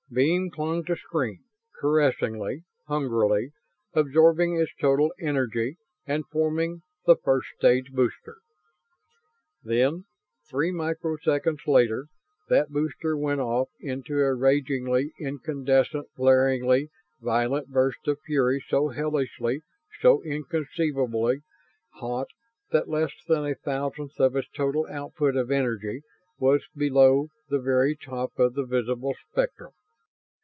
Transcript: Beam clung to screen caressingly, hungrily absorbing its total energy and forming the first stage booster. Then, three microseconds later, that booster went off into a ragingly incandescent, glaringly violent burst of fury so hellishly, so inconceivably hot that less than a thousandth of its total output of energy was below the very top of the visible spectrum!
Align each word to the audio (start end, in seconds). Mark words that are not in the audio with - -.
Beam 0.13 0.49
clung 0.49 0.83
to 0.87 0.97
screen 0.97 1.39
caressingly, 1.79 2.65
hungrily 2.85 3.53
absorbing 3.93 4.57
its 4.59 4.69
total 4.75 5.13
energy 5.21 5.77
and 6.05 6.27
forming 6.27 6.81
the 7.05 7.15
first 7.15 7.47
stage 7.57 7.85
booster. 7.93 8.39
Then, 9.63 10.03
three 10.49 10.69
microseconds 10.73 11.65
later, 11.65 12.07
that 12.49 12.67
booster 12.71 13.15
went 13.15 13.39
off 13.39 13.69
into 13.79 14.19
a 14.19 14.35
ragingly 14.35 15.13
incandescent, 15.17 16.07
glaringly 16.17 16.89
violent 17.21 17.69
burst 17.69 18.05
of 18.05 18.19
fury 18.25 18.61
so 18.67 18.89
hellishly, 18.89 19.61
so 20.01 20.21
inconceivably 20.23 21.39
hot 21.93 22.27
that 22.71 22.89
less 22.89 23.13
than 23.29 23.45
a 23.45 23.55
thousandth 23.55 24.19
of 24.19 24.35
its 24.35 24.49
total 24.49 24.85
output 24.91 25.37
of 25.37 25.49
energy 25.49 26.01
was 26.37 26.67
below 26.75 27.29
the 27.47 27.61
very 27.61 27.95
top 27.95 28.37
of 28.37 28.55
the 28.55 28.65
visible 28.65 29.15
spectrum! 29.31 29.71